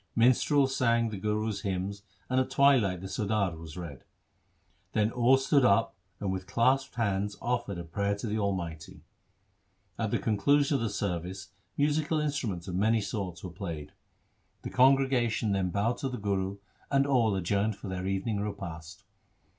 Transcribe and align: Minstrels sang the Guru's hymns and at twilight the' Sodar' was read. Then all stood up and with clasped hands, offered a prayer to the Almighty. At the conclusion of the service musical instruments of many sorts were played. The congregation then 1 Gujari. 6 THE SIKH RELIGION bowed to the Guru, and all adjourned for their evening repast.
Minstrels 0.15 0.75
sang 0.75 1.11
the 1.11 1.17
Guru's 1.19 1.61
hymns 1.61 2.01
and 2.27 2.39
at 2.41 2.49
twilight 2.49 3.01
the' 3.01 3.07
Sodar' 3.07 3.55
was 3.59 3.77
read. 3.77 4.03
Then 4.93 5.11
all 5.11 5.37
stood 5.37 5.63
up 5.63 5.93
and 6.19 6.31
with 6.31 6.47
clasped 6.47 6.95
hands, 6.95 7.37
offered 7.39 7.77
a 7.77 7.83
prayer 7.83 8.15
to 8.15 8.25
the 8.25 8.39
Almighty. 8.39 9.03
At 9.99 10.09
the 10.09 10.17
conclusion 10.17 10.73
of 10.73 10.81
the 10.81 10.89
service 10.89 11.49
musical 11.77 12.19
instruments 12.19 12.67
of 12.67 12.73
many 12.73 12.99
sorts 12.99 13.43
were 13.43 13.51
played. 13.51 13.91
The 14.63 14.71
congregation 14.71 15.51
then 15.51 15.65
1 15.65 15.69
Gujari. 15.69 15.69
6 15.69 15.73
THE 15.75 15.77
SIKH 15.77 15.83
RELIGION 15.83 15.91
bowed 15.91 15.97
to 15.99 16.09
the 16.09 16.17
Guru, 16.17 16.57
and 16.89 17.05
all 17.05 17.35
adjourned 17.35 17.75
for 17.75 17.87
their 17.87 18.07
evening 18.07 18.39
repast. 18.39 19.03